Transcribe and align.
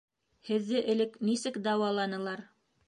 Һеҙҙе 0.47 0.81
элек 0.95 1.21
нисек 1.31 1.61
дауаланылар? 1.69 2.45